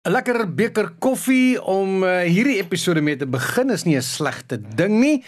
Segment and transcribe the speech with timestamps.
[0.00, 4.56] 'n Lekker beker koffie om uh, hierdie episode mee te begin is nie 'n slegte
[4.56, 5.24] ding nie.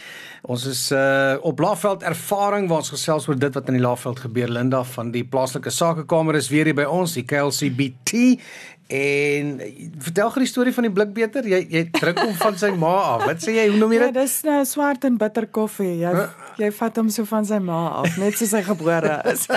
[0.48, 4.24] Ons is uh, op Laagveld ervaring waar ons gesels oor dit wat in die Laagveld
[4.24, 4.48] gebeur.
[4.48, 8.40] Linda van die plaaslike sakekamer is weer hier by ons, die KLCBT.
[8.88, 9.60] En
[9.98, 11.46] vertel gou die storie van die blikbeter.
[11.48, 13.24] Jy jy drink hom van sy ma af.
[13.26, 13.68] Wat sê jy?
[13.70, 14.14] Hoe noem jy Ja, dit?
[14.14, 15.98] dis nou swart en bitter koffie.
[16.02, 16.28] Jy Huh?
[16.58, 19.46] jy vat hom so van sy ma af, net soos hy gebore is.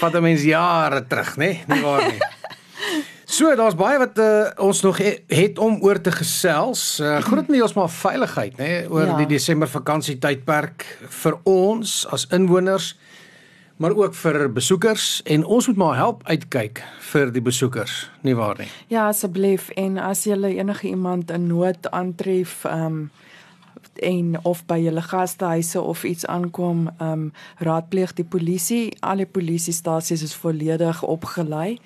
[0.00, 1.44] Vat 'n mens jare terug, né?
[1.46, 1.64] Nee?
[1.68, 2.20] Nie waar nie.
[3.24, 7.00] So, daar's baie wat uh, ons nog he, het om oor te gesels.
[7.00, 8.90] Uh, Grootendels maar veiligheid, né, nee?
[8.90, 9.10] oor ja.
[9.10, 9.16] Ja.
[9.16, 10.84] die Desember vakansietydperk
[11.22, 12.94] vir ons as inwoners,
[13.76, 18.58] maar ook vir besoekers en ons moet maar help uitkyk vir die besoekers, nie waar
[18.58, 18.68] nie?
[18.88, 23.10] Ja, asseblief en as jy enige iemand in nood aantref, ehm um,
[23.94, 28.96] en of by julle gastehuise of iets aankom, ehm um, raadpleeg die polisie.
[29.00, 31.78] Al die polisiestasies is volledig opgelei.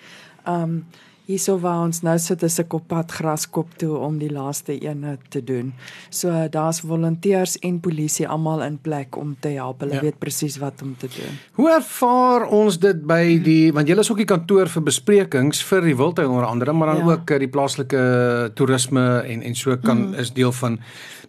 [0.45, 0.87] Ehm um,
[1.29, 5.19] hierso waar ons nou sit is ek op pad graskop toe om die laaste ene
[5.29, 5.75] te doen.
[6.09, 9.83] So daar's volonteërs en polisie almal in plek om te help.
[9.85, 10.01] Hulle Ja.
[10.01, 11.37] weet presies wat om te doen.
[11.53, 15.83] Hoe ervaar ons dit by die want julle is ook die kantoor vir besprekings vir
[15.83, 17.13] die wildtuin onder andere, maar dan ja.
[17.13, 20.15] Ook eh, die plaaslike toerisme en en so kan mm.
[20.15, 20.81] is deel van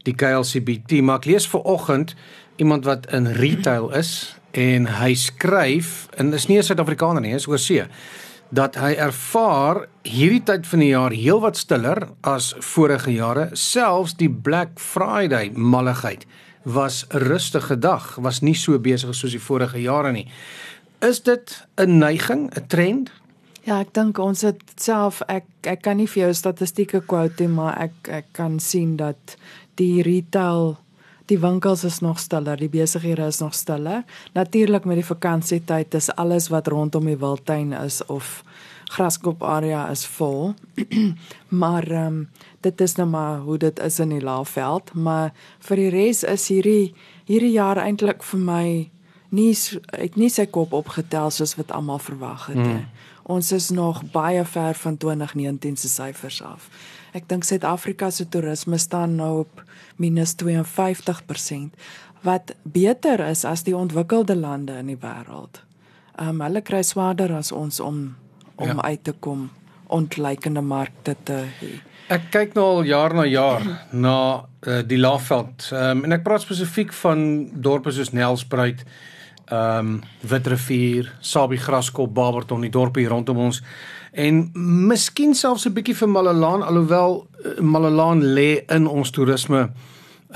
[0.03, 1.02] die KLCBT.
[1.02, 2.16] Maar ek lees ver oggend
[2.56, 7.47] iemand wat in retail is en hy skryf en is nie 'n Suid-Afrikaner nie, is
[7.47, 7.86] oorsee
[8.50, 14.30] dat hy ervaar hierdie tyd van die jaar heelwat stiller as vorige jare, selfs die
[14.30, 16.25] Black Friday malligheid
[16.64, 20.28] was 'n rustige dag, was nie so besig soos die vorige jare nie.
[21.02, 23.11] Is dit 'n neiging, 'n trend?
[23.64, 27.53] Ja, ek dink ons het self ek ek kan nie vir jou statistieke quote nie,
[27.53, 29.38] maar ek ek kan sien dat
[29.75, 30.78] die retail
[31.30, 34.03] die winkels is nog stiller, die besighede is nog stiller.
[34.33, 38.44] Natuurlik met die vakansietyd is alles wat rondom die wildtuin is of
[38.89, 40.53] graskop area is vol.
[41.61, 45.75] maar ehm um, dit is nou maar hoe dit is in die Laagveld, maar vir
[45.80, 46.94] die res is hierdie
[47.25, 48.66] hierdie jaar eintlik vir my
[49.29, 49.53] nie
[49.94, 52.85] het nie sy kop opgetel soos wat almal verwag het nie.
[53.29, 56.69] Ons is nog baie ver van 2019 se syfers af.
[57.14, 59.64] Ek dink Suid-Afrika se toerisme staan nou op
[59.97, 61.70] minus 52%
[62.22, 65.62] wat beter is as die ontwikkelde lande in die wêreld.
[66.20, 68.16] Ehm um, hulle kry swaarder as ons om
[68.59, 68.81] om Ja.
[68.92, 69.50] uit te kom
[69.88, 71.70] ontleikende markte te hê.
[72.09, 74.16] Ek kyk nou al jaar na jaar na
[74.68, 75.70] uh, die Laagveld.
[75.72, 78.84] Ehm um, en ek praat spesifiek van dorpe soos Nelspruit,
[79.50, 83.62] ehm um, Witrifuur, Sabie Graskop, Barberton, die dorpe hier rondom ons
[84.12, 84.50] en
[84.88, 89.70] miskien selfs 'n bietjie vir Malalaan alhoewel uh, Malalaan lê in ons toerisme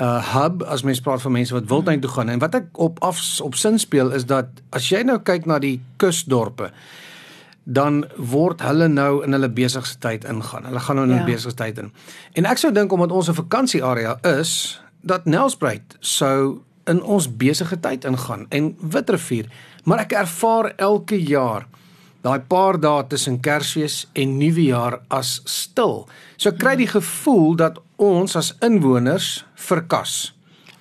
[0.00, 2.98] uh hub as mens praat van mense wat wildtuin toe gaan en wat ek op
[3.02, 6.70] af op sin speel is dat as jy nou kyk na die kusdorpe
[7.64, 10.64] dan word hulle nou in hulle besigheidstyd ingaan.
[10.68, 11.32] Hulle gaan nou in hulle Ja.
[11.32, 11.92] besigheidstyd in.
[12.32, 17.80] En ek sou dink omdat ons 'n vakansiearea is, dat Nelspruit sou in ons besige
[17.80, 19.46] tyd ingaan en Witrifuur,
[19.84, 21.66] maar ek ervaar elke jaar
[22.24, 26.06] daai paar dae tussen Kersfees en Nuwejaar as stil.
[26.40, 30.32] So kry die gevoel dat ons as inwoners verkas.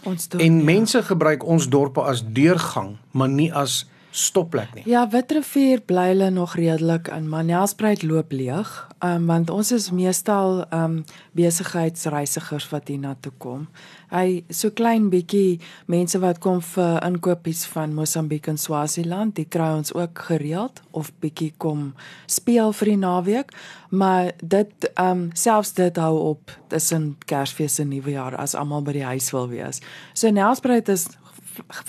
[0.07, 3.83] Ons doen En mense gebruik ons dorpe as deurgang, maar nie as
[4.13, 4.83] stopplek nie.
[4.87, 8.71] Ja, Witrifuur bly hulle nog redelik in, maar Nelspruit loop leeg.
[9.03, 11.01] Um, want ons is meestal um,
[11.35, 13.65] besigheidsreisigers wat hiernatoe kom.
[14.13, 15.57] Hy so klein bietjie
[15.91, 21.11] mense wat kom vir inkopies van Mosambiek en Swaziland, die kry ons ook gereeld of
[21.19, 21.89] bietjie kom
[22.31, 23.51] speel vir die naweek,
[23.91, 29.07] maar dit um, selfs dit hou op tussen Kersfees en Nuwejaar as almal by die
[29.09, 29.83] huis wil wees.
[30.15, 31.09] So Nelspruit is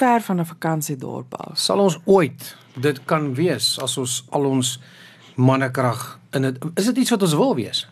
[0.03, 1.59] ver van 'n vakansiedorp af.
[1.59, 4.79] sal ons ooit dit kan wees as ons al ons
[5.35, 7.89] mannekrag in dit is dit iets wat ons wil wees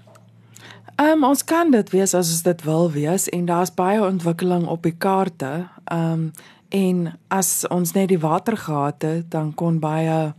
[0.97, 4.67] Ehm um, ons kan dit wees as ons dit wil wees en daar's baie ontwikkeling
[4.67, 5.69] op die kaarte.
[5.85, 6.33] Ehm um,
[6.69, 10.33] en as ons net die water gehad het, dan kon baie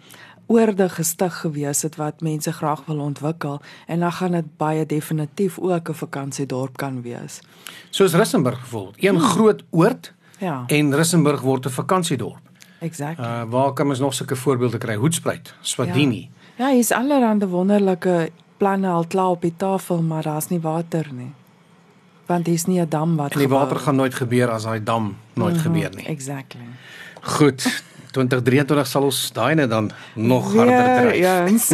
[0.47, 5.60] oorde gestig gewees het wat mense graag wil ontwikkel en dan gaan dit baie definitief
[5.60, 7.42] ook 'n vakansiedorp kan wees.
[7.89, 9.25] soos Rissenburg byvoorbeeld een hmm.
[9.25, 12.42] groot oord Ja, en Rissenburg word 'n vakansiedorp
[12.80, 13.25] exactly.
[13.25, 18.88] uh, waar kan ons nog sulke voorbeelde kry Hoedspruit Swadini Ja, hier's allerlei wonderlike planne
[18.88, 21.32] al klaar op die tafel, maar daar's nie water nie.
[22.26, 25.16] Want hier's nie 'n dam wat en die water gaan nooit gebeur as daai dam
[25.34, 26.62] nooit Mhm, gebeur nie Exactly.
[27.22, 31.68] goed 2023 sal ons daai net dan nog harder Weer dryf eens.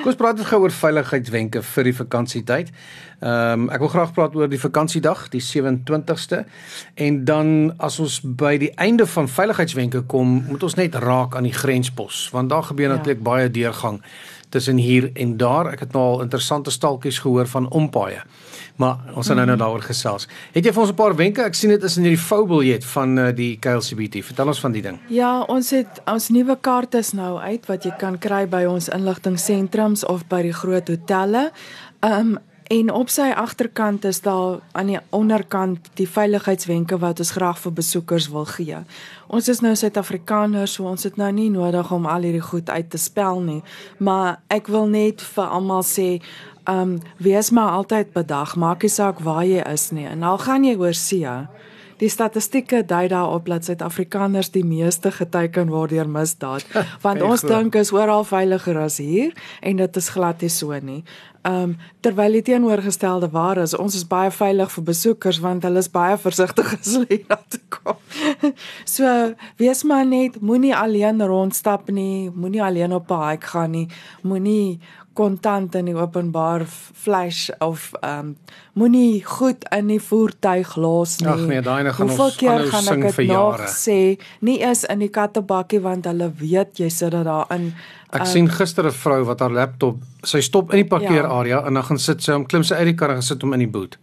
[0.00, 2.72] Kom ons praat net gou oor veiligheidswenke vir die vakansietyd.
[3.20, 6.42] Ehm um, ek wil graag praat oor die vakansiedag, die 27ste.
[7.00, 11.48] En dan as ons by die einde van veiligheidswenke kom, moet ons net raak aan
[11.48, 12.96] die grenspos, want daar gebeur Ja.
[12.96, 14.00] natuurlik baie deurgang
[14.48, 15.72] tussen hier en daar.
[15.72, 18.22] Ek het nou al interessante stalkies gehoor van ompaaie.
[18.76, 20.28] Maar ons gaan nou nou daaroor gesels.
[20.52, 21.42] Het jy vir ons 'n paar wenke?
[21.42, 24.24] Ek sien dit is in hierdie foubiljet van uh, die KLCBT.
[24.24, 24.98] Vertel ons van die ding.
[25.08, 28.88] Ja, ons het ons nuwe kaarte is nou uit wat jy kan kry by ons
[28.88, 31.50] inligtingsentrums of by die groot hotelle.
[32.00, 37.60] Um En op sy agterkant is daar aan die onderkant die veiligheidswenke wat ons graag
[37.62, 38.80] vir besoekers wil gee.
[39.30, 42.90] Ons is nou Suid-Afrikaners, so ons het nou nie nodig om al hierdie goed uit
[42.90, 43.60] te spel nie,
[43.98, 46.16] maar ek wil net vir almal sê,
[46.66, 50.08] ehm um, wees maar altyd bedag, maak nie saak waar jy is nie.
[50.10, 51.30] En al gaan jy oor see,
[51.96, 56.66] Die statistieke dui daarop dat Suid-Afrikaners die meeste geteken word deur misdaad,
[57.04, 59.32] want ons dink is oral veiliger as hier
[59.64, 61.00] en dit is glad nie so nie.
[61.46, 65.78] Ehm um, terwyl die teenoorgestelde waar is, ons is baie veilig vir besoekers want hulle
[65.78, 68.00] is baie versigtig as hulle hier toe kom.
[68.96, 69.12] so
[69.62, 73.88] wees maar net, moenie alleen rondstap nie, moenie alleen op 'n hike gaan nie,
[74.22, 74.80] moenie
[75.16, 76.66] kontant in die openbaar
[77.04, 78.36] flash of ehm um,
[78.76, 81.30] moenie goed in die voertuig los nie.
[81.32, 84.00] Ag nee, daai gaan Hoeveel ons keer gaan ek dit nog sê,
[84.40, 87.70] nie eens in die kattebakkie want hulle weet jy sit dit daarin.
[88.16, 91.66] Ek um, sien gister 'n vrou wat haar laptop, sy stop in die parkeerarea ja.
[91.66, 93.64] en dan gaan sit sy om klim sy uit die kar en sit hom in
[93.66, 93.98] die boot.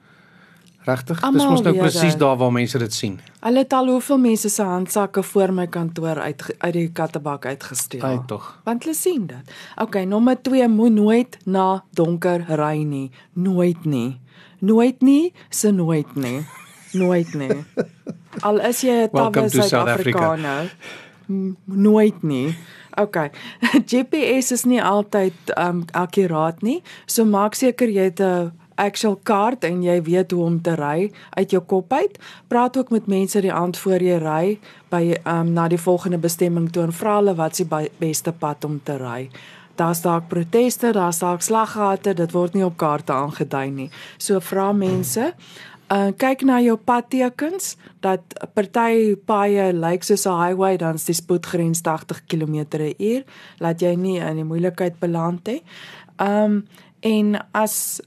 [0.83, 1.19] Regtig?
[1.31, 3.19] Dis mos nou presies daar waar mense dit sien.
[3.39, 8.04] Hulle het al hoeveel mense se handsakke voor my kantoor uit uit die kattebak uitgesteel.
[8.04, 8.50] Ai tog.
[8.68, 9.54] Want hulle sien dit.
[9.80, 13.12] OK, nommer 2 moet nooit na donker ry nie.
[13.33, 14.19] Nooit nie.
[14.60, 16.44] Nooit nie, se nooit nie.
[16.92, 17.63] Nooit nie.
[18.48, 20.71] Al is jy 'n tawe Suid-Afrikaner.
[21.64, 22.56] Nooit nie.
[23.00, 23.30] OK.
[23.92, 26.81] GPS is nie altyd um akkuraat nie.
[27.06, 31.12] So maak seker jy het 'n actual kaart en jy weet hoe om te ry
[31.30, 32.20] uit jou kop uit.
[32.48, 34.60] Praat ook met mense die aand voor jy ry
[34.90, 37.66] by um na die volgende bestemming toe en vra hulle wat se
[37.98, 39.30] beste pad om te ry.
[39.75, 43.90] Daar's dalk proteste, daar's dalk slaggate, dit word nie op kaarte aangedui nie.
[44.18, 45.34] So vra mense
[45.91, 48.21] Uh kyk na jou padtekens dat
[48.53, 53.24] party paaie lyk soos 'n highway dan is die spoedgrens 80 km/h
[53.59, 55.62] laat jy nie in die moeilikheid beland hê.
[56.18, 56.68] Um
[57.01, 58.01] en as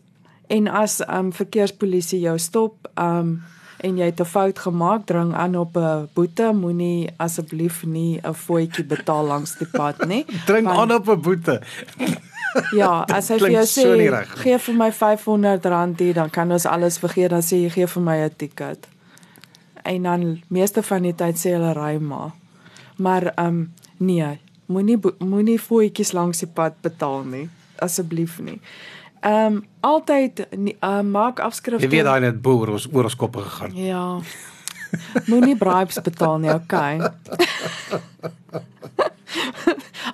[0.47, 3.43] En as um verkeerspolisie jou stop, um
[3.85, 8.35] en jy het 'n fout gemaak, dring aan op 'n boete, moenie asseblief nie 'n
[8.35, 10.25] voetjie betaal langs die pad nie.
[10.47, 11.63] dring aan op 'n boete.
[12.73, 16.67] Ja, as hy vir jou sê, so gee vir my R500 hier, dan kan ons
[16.67, 18.89] alles vergeet, dan sê jy gee vir my 'n ticket.
[19.85, 22.33] En dan meeste van die tyd sê hulle ry maar.
[22.97, 27.49] Maar um nee, moenie moenie voetjies langs die pad betaal nie,
[27.79, 28.61] asseblief nie.
[29.21, 30.47] Ehm um, altyd
[30.85, 31.85] uh, maak afskrifte.
[31.87, 33.75] Jy weet daai net boer ons oor ons koppe gegaan.
[33.75, 34.21] Ja.
[35.27, 37.01] Moenie bribes betaal nie, okay.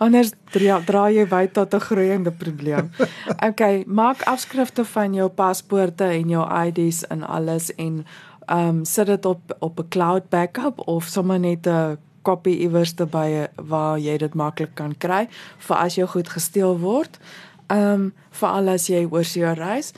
[0.03, 2.91] Anders dra, dra jy by tot 'n groeiende probleem.
[3.49, 8.05] Okay, maak afskrifte van jou paspoorte en jou ID's en alles en
[8.47, 12.93] ehm um, sit dit op op 'n cloud backup of sommer net 'n kopie iewers
[12.93, 15.29] te by waar jy dit maklik kan kry
[15.59, 17.19] vir as jou goed gesteel word
[17.67, 19.93] ehm um, veral as jy oor see reis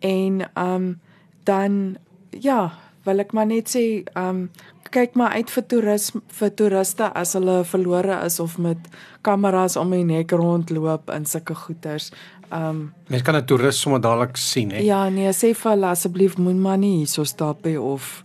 [0.00, 1.00] en ehm um,
[1.44, 1.96] dan
[2.30, 2.72] ja,
[3.04, 4.50] wil ek maar net sê ehm um,
[4.96, 8.88] kyk maar uit vir toerisme vir toeriste as hulle verlore is of met
[9.26, 12.12] kameras om die nek rondloop in sulke goeters.
[12.52, 14.78] Um, mens kan 'n toerist sommer dadelik sien hè.
[14.78, 18.22] Ja, nee, sê vir hulle asseblief moenie maar nie hierso stap hè of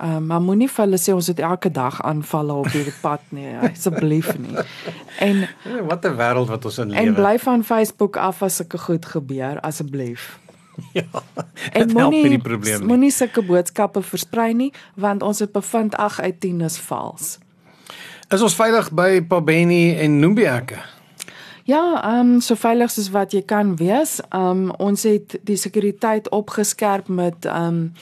[0.00, 3.20] Ehm um, maar moenie vir hulle sê ons het elke dag aanvalle op hierdie pad
[3.36, 4.56] nie, asseblief nie.
[5.20, 5.44] En
[5.88, 7.06] wat 'n wêreld wat ons in lewe.
[7.06, 10.39] En bly van Facebook af as sulke goed gebeur, asseblief.
[10.98, 11.22] Ja.
[11.72, 12.40] En moenie
[12.82, 17.38] moenie sulke boodskappe versprei nie, want ons het bevind 8 uit 10 is vals.
[18.30, 20.78] Is ons veilig by Pabeni en Numbieke?
[21.64, 24.20] Ja, ehm um, so veilig soos wat jy kan wees.
[24.30, 27.92] Ehm um, ons het die sekuriteit opgeskerp met ehm um,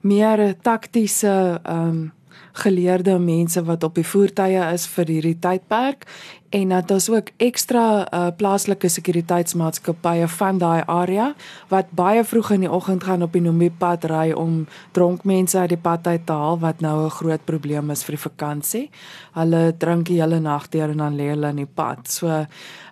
[0.00, 2.12] meer taktiese ehm um,
[2.58, 6.06] geleerde mense wat op die voertuie is vir hierdie tydperk
[6.50, 11.34] en dat ons ook ekstra uh, plaaslike sekuriteitsmaatskappye van daai area
[11.68, 15.58] wat baie vroeg in die oggend gaan op die Nombi pad ry om dronk mense
[15.58, 18.90] uit die pad uit te haal wat nou 'n groot probleem is vir die vakansie.
[19.32, 22.08] Hulle drink die hele nag deur en dan lê hulle in die pad.
[22.08, 22.46] So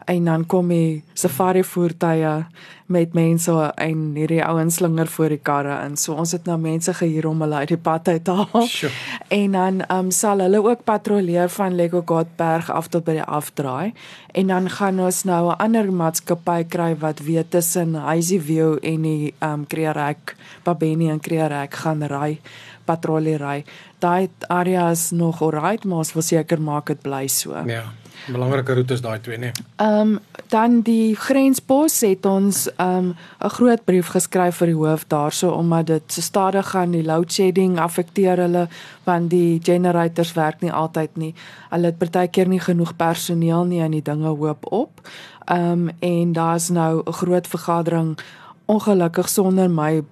[0.06, 2.46] en dan kom die safari voertuie
[2.86, 5.96] met mense en hierdie ouens slinger voor die karre in.
[5.98, 8.66] So ons het nou mense gehuur om hulle uit die pad uit te haal.
[8.70, 8.92] Sure.
[9.34, 13.94] En dan um, sal hulle ook patrolleer van Lego Godberg af tot by die afdraai
[14.34, 19.02] en dan gaan ons nou 'n ander maatskappy kry wat weet tussen Hazy View en
[19.02, 22.40] die um Kreerek, Babeni en Kreerek gaan ry
[22.84, 23.64] patrollery.
[23.98, 27.62] Daai area is nog alright, maar ons wil seker maak dit bly so.
[27.66, 27.84] Ja.
[28.32, 29.52] Belangrike roetes daai twee, nee.
[29.76, 30.18] Ehm um,
[30.48, 35.50] dan die grenspos het ons ehm um, 'n groot brief geskryf vir die hoof daarso
[35.50, 38.68] omdat dit so stadig gaan die load shedding affekteer hulle
[39.04, 41.34] want die generators werk nie altyd nie.
[41.70, 45.08] Hulle het partykeer nie genoeg personeel nie en die dinge hoop op.
[45.44, 48.18] Ehm um, en daar's nou 'n groot vergadering
[48.66, 50.02] ongelukkig sonder my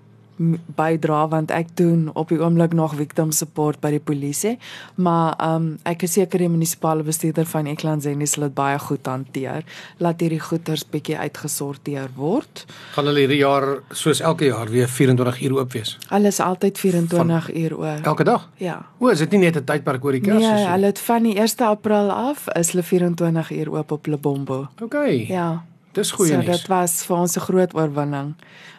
[0.77, 4.59] bydra want ek doen op die oomblik nog victim support by die polisie
[4.95, 9.07] maar um, ek is seker die munisipale bestuurder van Eklands en hulle dit baie goed
[9.07, 9.65] hanteer
[10.03, 12.65] laat hierdie goederes bietjie uitgesorteer word.
[12.95, 15.97] Gaan hulle hierdie jaar soos elke jaar weer 24 uur oop wees?
[16.11, 18.49] Hulle is altyd 24 uur oop elke dag?
[18.63, 18.81] Ja.
[18.99, 21.37] O is dit nie net 'n tydperk oor die Kersfees nee hulle het van die
[21.39, 24.69] 1 April af is hulle 24 uur oop op Lebombo.
[24.83, 25.65] Okay ja.
[25.93, 26.47] Dis goeie so, nuus.
[26.47, 28.35] dit was vir ons 'n groot oorwinning.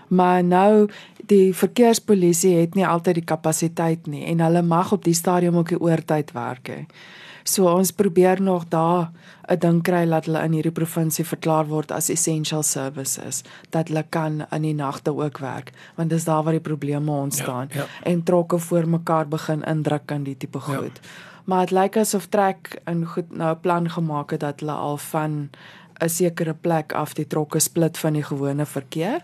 [0.08, 0.90] Maar nou
[1.27, 5.70] die verkeerspolisie het nie altyd die kapasiteit nie en hulle mag op die stadium ook
[5.75, 6.82] die oortyd werk hè.
[7.46, 9.12] So ons probeer nog daar
[9.50, 14.05] 'n ding kry dat hulle in hierdie provinsie verklaar word as essential services dat hulle
[14.10, 17.86] kan in die nagte ook werk want dis daar waar die probleme ontstaan ja, ja.
[18.03, 20.63] en trokke voor mekaar begin indruk in die tipe ja.
[20.63, 21.00] goed.
[21.01, 21.34] Ja.
[21.46, 24.98] Maar dit lyk asof trek in goed nou 'n plan gemaak het dat hulle al
[24.98, 25.50] van
[26.03, 29.24] 'n sekere plek af die trokke split van die gewone verkeer.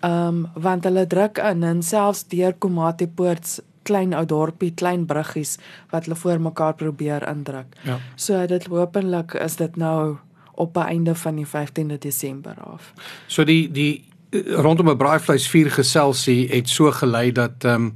[0.00, 5.06] Ehm um, want hulle druk in en selfs deur Komati Poort klein ou dorpie, klein
[5.06, 5.56] bruggies
[5.90, 7.74] wat hulle voor mekaar probeer indruk.
[7.82, 7.98] Ja.
[8.14, 10.16] So dit hopelik is dit nou
[10.54, 12.92] op die einde van die 15de Desember af.
[13.26, 14.04] So die die
[14.54, 17.94] rondom 'n braaivleisvuur geselsie het so gelei dat ehm um,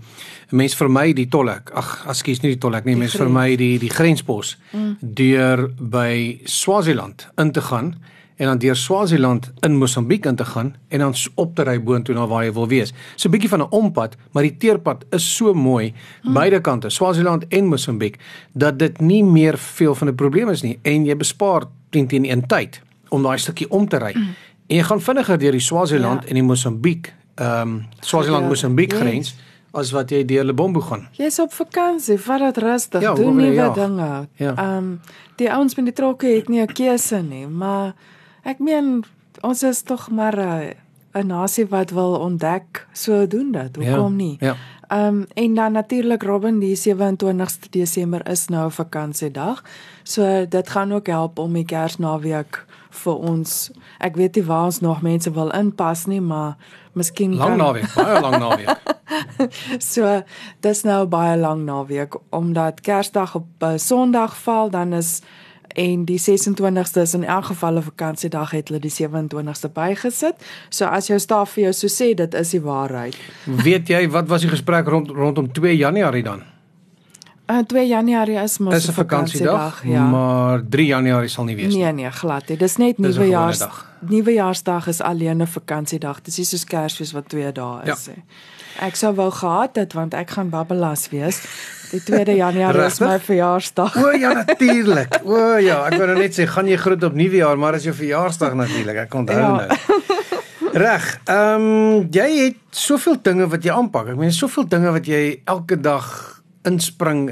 [0.50, 1.70] mense vermy die tolhek.
[1.70, 4.96] Ag, ekskuus nie die tolhek nie, mense vermy die die grenspos mm.
[5.00, 7.94] deur by Swaziland in te gaan
[8.42, 12.14] en dan deur Swaziland in Mosambiek in te gaan en dan op te ry boontoe
[12.14, 12.90] na waar jy wil wees.
[13.14, 16.32] So 'n bietjie van 'n ompad, maar die teerpad is so mooi hmm.
[16.32, 18.18] beide kante, Swaziland en Mosambiek,
[18.52, 22.24] dat dit nie meer veel van 'n probleem is nie en jy bespaar 10 teen
[22.24, 24.12] 1 tyd om daai stukkie om te ry.
[24.12, 24.34] Hmm.
[24.66, 26.28] En jy gaan vinniger deur die Swaziland ja.
[26.28, 29.28] en die Mosambiek, ehm um, Swaziland Mosambiek grens.
[29.28, 31.06] Yes as wat jy deur Lebombo gaan.
[31.16, 34.28] Jy's op vakansie, vat dit rustig, ja, doen nie wat dinge.
[34.36, 34.76] Ehm ja.
[34.76, 35.00] um,
[35.36, 37.94] die ouens met die trokke het nie 'n keuse nie, maar
[38.42, 39.04] Ek meen
[39.46, 40.74] ons is tog maar eh,
[41.14, 43.76] 'n nasie wat wil ontdek, so doen dit.
[43.76, 44.36] Hoekom ja, nie?
[44.40, 44.56] Ja.
[44.88, 49.64] Ehm um, en dan natuurlik Robin die 27ste Desember is nou 'n vakansiedag.
[50.02, 53.70] So dit gaan ook help om die Kersnaweek vir ons.
[53.98, 56.56] Ek weet nie waar ons nog mense wil inpas nie, maar
[56.92, 57.58] miskien lang kan...
[57.58, 58.80] naweek, baie lang naweek.
[59.92, 60.22] so
[60.60, 65.22] dis nou baie lang naweek omdat Kersdag op uh, Sondag val, dan is
[65.74, 70.34] en die 26ste is in elk geval 'n vakansiedag het hulle die 27ste bygesit.
[70.68, 73.16] So as jou staf vir jou so sê dit is die waarheid.
[73.44, 76.51] Weet jy wat was die gesprek rond rondom 2 Januarie dan?
[77.50, 80.04] Uh 2 Januarie is mos 'n vakansiedag, ja.
[80.06, 81.82] Maar 3 Januarie sal nie wees nie.
[81.82, 82.56] Nee nee, glad nie.
[82.56, 83.66] Dis net nuwejaars.
[84.00, 86.20] Nuwejaarsdag is alleen 'n vakansiedag.
[86.22, 88.16] Dis nie soos Kersfees wat 2 dae is nie.
[88.16, 88.86] Ja.
[88.86, 91.42] Ek sou wou gehad het want ek gaan babbelas wees.
[91.90, 93.96] Die 2de Januarie is my verjaarsdag.
[93.96, 95.20] O ja, natuurlik.
[95.24, 97.94] O ja, ek wou nou net sê gaan jy groet op nuwejaar, maar is jou
[97.94, 98.96] verjaarsdag natuurlik.
[98.96, 99.56] Ek onthou ja.
[99.56, 100.00] nou.
[100.72, 101.20] Reg.
[101.28, 104.14] Ehm um, jy het soveel dinge wat jy aanpak.
[104.14, 107.30] Ek meen soveel dinge wat jy elke dag inspring.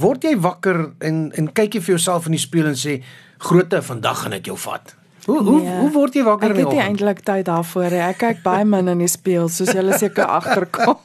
[0.00, 3.00] Word jy wakker en en kyk jy vir jouself in die spieël en sê
[3.44, 4.94] grootte vandag gaan dit jou vat?
[5.24, 6.80] Hoe hoe nee, hoe word jy wakker in die oggend?
[6.80, 7.98] Ek het eintlik tyd daarvoor.
[8.10, 10.98] Ek kyk baie min in die spieël soos jy seker agterkom.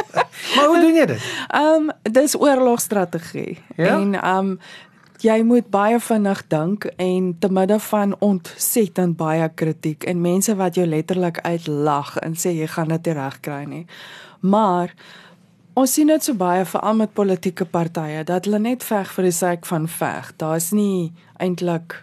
[0.54, 1.28] maar hoe doen jy dit?
[1.48, 3.58] Ehm um, dis oorlogstrategie.
[3.76, 3.96] Ja?
[3.96, 4.56] En ehm um,
[5.22, 10.74] jy moet baie vinnig dink en te midde van ontsettend baie kritiek en mense wat
[10.74, 13.84] jou letterlik uitlag en sê jy gaan dit reg kry nie.
[14.40, 14.90] Maar
[15.72, 19.36] Ons sien dit so baie veral met politieke partye dat hulle net veg vir die
[19.36, 20.32] sake van veg.
[20.36, 22.02] Daar's nie eintlik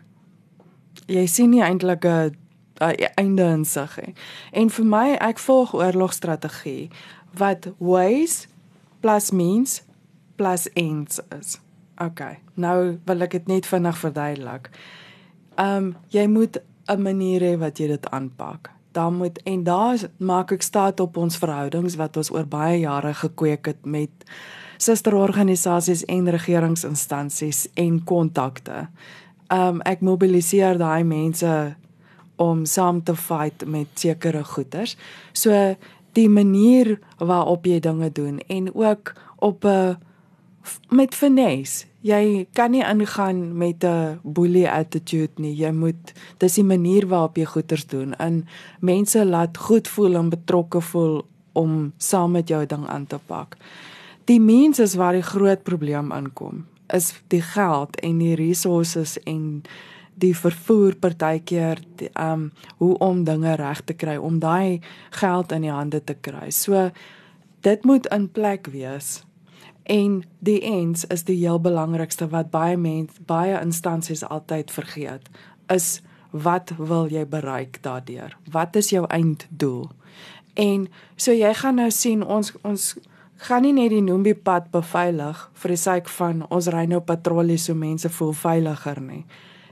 [1.09, 2.33] jy sien nie eintlik 'n
[3.15, 4.13] einde in sig nie.
[4.53, 6.89] En vir my, ek volg oorlogstrategie
[7.37, 8.47] wat ways
[9.01, 9.83] plus means
[10.35, 11.59] plus ends is.
[11.97, 12.21] OK.
[12.55, 14.69] Nou wil ek dit net vinnig verduidelik.
[15.57, 16.57] Ehm um, jy moet
[16.87, 21.17] 'n manier hê wat jy dit aanpak dan moet en daar maak ek staat op
[21.17, 24.27] ons verhoudings wat ons oor baie jare gekweek het met
[24.79, 28.87] susterorganisasies en regeringsinstansies en kontakte.
[29.51, 31.53] Um ek mobiliseer daai mense
[32.39, 34.95] om saam te fight met sekere goeters.
[35.33, 35.55] So
[36.17, 39.97] die manier waarop jy dinge doen en ook op 'n
[40.89, 45.55] met finesse jy kan nie ingaan met 'n bully attitude nie.
[45.55, 48.47] Jy moet dis die manier waarop jy goeders doen en
[48.79, 53.57] mense laat goed voel en betrokke voel om saam met jou ding aan te pak.
[54.25, 56.65] Die mens is waar die groot probleem aankom.
[56.93, 59.61] is die geld en die resources en
[60.15, 61.77] die vervoer partykeer
[62.19, 66.49] um hoe om dinge reg te kry om daai geld in die hande te kry.
[66.49, 66.89] So
[67.61, 69.23] dit moet in plek wees.
[69.89, 75.29] En die ends is die heel belangrikste wat baie mense baie instansies altyd vergeet
[75.73, 75.87] is
[76.29, 78.35] wat wil jy bereik daardeur?
[78.53, 79.89] Wat is jou einddoel?
[80.53, 82.85] En so jy gaan nou sien ons ons
[83.49, 87.57] gaan nie net die Nombi pad beveilig vir die sake van ons ry nou patrollie
[87.57, 89.23] so mense voel veiliger nie.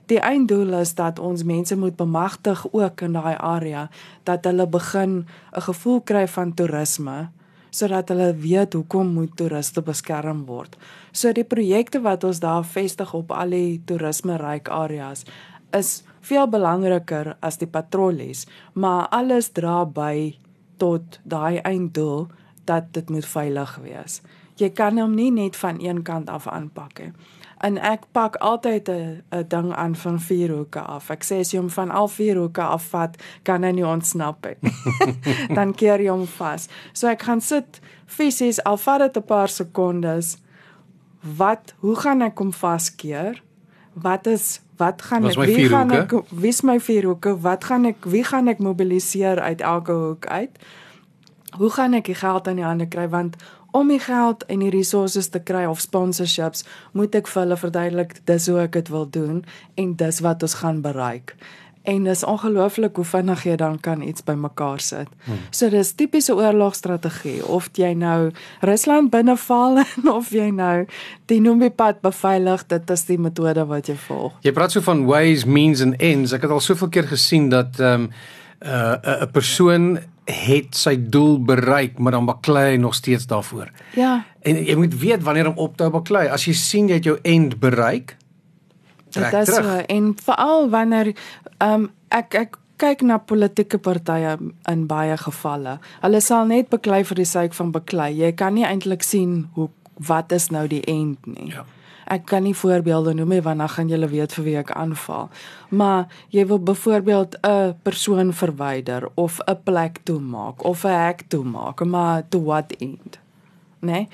[0.07, 3.89] Die einddoel is dat ons mense moet bemagtig ook in daai area
[4.23, 7.29] dat hulle begin 'n gevoel kry van toerisme
[7.69, 10.77] sodat hulle weet hoekom moet toeriste beskerm word.
[11.11, 15.25] So die projekte wat ons daar vestig op al die toerisme ryk areas
[15.75, 20.37] is veel belangriker as die patrollies, maar alles dra by
[20.77, 22.27] tot daai einddoel
[22.67, 24.21] dat dit moet veilig wees.
[24.57, 27.11] Jy kan hom nie net van een kant af aanpak nie.
[27.57, 31.09] En ek pak altyd 'n 'n ding aan van vier hoeke af.
[31.09, 34.71] Ek sê as jy hom van al vier hoeke afvat, kan hy nie ontsnap nie.
[35.57, 36.67] Dan keer jy hom vas.
[36.93, 40.37] So ek gaan sit fisies al vat dit 'n paar sekondes.
[41.37, 43.41] Wat, hoe gaan ek hom vaskeer?
[43.93, 47.41] Wat is wat gaan ek wie gaan ek wie's my vier hoeke?
[47.41, 50.57] Wat gaan ek wie gaan ek mobiliseer uit elke hoek uit?
[51.57, 53.37] hoe gaan ek die geld aan die hande kry want
[53.77, 56.65] om die geld en die resources te kry of sponsorships
[56.97, 60.59] moet ek vir hulle verduidelik dis hoe ek dit wil doen en dis wat ons
[60.63, 61.37] gaan bereik
[61.87, 65.11] en dis ongelooflik hoe vinnig jy dan kan iets bymekaar sit.
[65.23, 65.39] Hmm.
[65.55, 68.31] So dis tipiese oorlogstrategie of jy nou
[68.67, 69.79] Rusland binneval
[70.19, 70.83] of jy nou
[71.31, 74.35] die Nombi-pad beveilig, dit is die metode wat jy volg.
[74.43, 76.35] Jy praat so van ways, means and ends.
[76.35, 78.11] Ek het al soveel keer gesien dat ehm um,
[78.57, 83.71] 'n uh, 'n persoon het sy doel bereik, maar dan baklei hy nog steeds daarvoor.
[83.95, 84.25] Ja.
[84.41, 86.27] En jy moet weet wanneer om op te hou baklei.
[86.27, 88.17] As jy sien jy het jou end bereik,
[89.09, 89.71] trek dit is terug.
[89.71, 91.13] So, en veral wanneer
[91.57, 94.35] ehm um, ek ek kyk na politieke partye
[94.69, 95.79] in baie gevalle.
[96.03, 98.11] Hulle sal net baklei vir die sake van baklei.
[98.13, 99.69] Jy kan nie eintlik sien hoe
[100.07, 101.49] wat is nou die end nie.
[101.55, 101.65] Ja.
[102.07, 105.29] Ek kan nie voorbeelde noem nie want dan gaan julle weet vir wie ek aanval.
[105.69, 111.85] Maar jy wil byvoorbeeld 'n persoon verwyder of 'n plek toemaak of 'n hek toemaak,
[111.85, 113.19] maar to what end?
[113.79, 113.91] Né?
[113.91, 114.07] Nee?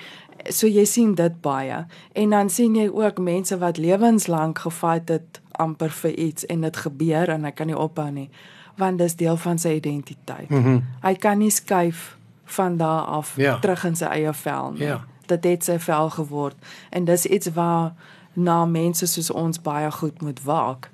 [0.50, 1.86] So jy sien dit baie.
[2.14, 6.78] En dan sien jy ook mense wat lewenslank gefight het amper vir iets en dit
[6.78, 8.30] gebeur en hy kan nie ophou nie
[8.76, 10.50] want dis deel van sy identiteit.
[10.50, 10.84] Mm -hmm.
[11.02, 13.60] Hy kan nie skuif van daar af ja.
[13.60, 14.84] terug in sy eie vel nie.
[14.84, 16.56] Ja dit het sy vel geword
[16.90, 17.94] en dis iets waar
[18.34, 20.92] na mense soos ons baie goed moet waak.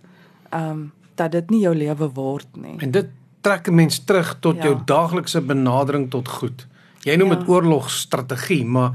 [0.50, 2.78] Ehm um, dat dit nie jou lewe word nie.
[2.80, 3.08] En dit
[3.42, 4.64] trek 'n mens terug tot ja.
[4.64, 6.68] jou daaglikse benadering tot goed.
[7.04, 7.48] Jy noem dit ja.
[7.48, 8.92] oorlogstrategie, maar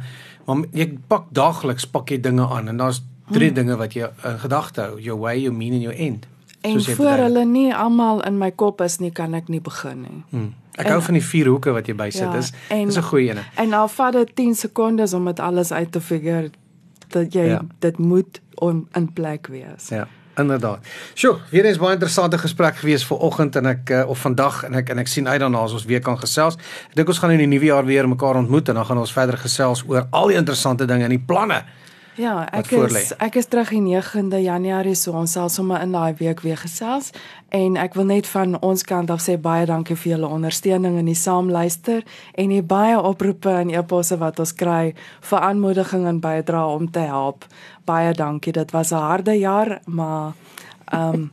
[0.47, 3.55] maar jy pak daagliks pak jy dinge aan en daar's drie hmm.
[3.55, 6.27] dinge wat jy in gedagte hou, your way, your mean and your end.
[6.61, 10.23] En voor hulle nie almal in my kop is nie, kan ek nie begin nie.
[10.31, 10.55] Hmm.
[10.75, 12.27] Ek hou van die vier hoeke wat jy bysit.
[12.27, 13.45] Ja, dis is 'n goeie een.
[13.55, 16.51] En al vat dit 10 sekondes om dit alles uit te figure
[17.09, 17.63] dat jy ja.
[17.79, 19.89] dit moet on, in plek wees.
[19.89, 20.09] Ja.
[20.37, 20.79] Inderdaad.
[21.15, 24.75] Sjoe, weer eens baie interessante gesprek gewees vir oggend en ek uh, of vandag en
[24.75, 26.59] ek en ek sien uit daarna as ons weer kan gesels.
[26.91, 29.15] Ek dink ons gaan in die nuwe jaar weer mekaar ontmoet en dan gaan ons
[29.15, 31.63] verder gesels oor al die interessante dinge en die planne
[32.15, 36.15] Ja, ek is ek is terug in 9de Januarie so ons sal sommer in daai
[36.21, 37.11] week weer gesels
[37.51, 41.11] en ek wil net van ons kant af sê baie dankie vir julle ondersteuning in
[41.11, 42.05] die saamluister
[42.39, 44.95] en die baie oproepe en e-posse wat ons kry
[45.31, 47.49] vir aanmoediging en bydra om te help.
[47.85, 48.53] Baie dankie.
[48.53, 50.33] Dit was 'n harde jaar, maar
[50.93, 51.31] ehm um,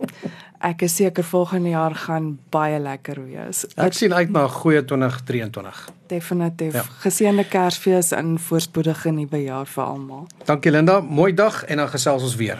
[0.61, 3.65] ek is seker volgende jaar gaan baie lekker wees.
[3.75, 5.89] Ek sien uit na 'n goeie 2023.
[6.07, 6.73] Definitief.
[6.73, 6.83] Ja.
[7.03, 10.27] Geseënde Kersfees en voorspoedige nuwe jaar vir almal.
[10.45, 12.59] Dankie Linda, mooi dag en dan gesels ons weer.